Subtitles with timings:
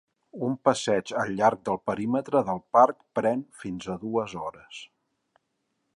[0.45, 4.85] Un passeig al llarg del perímetre del parc pren fins a dues hores.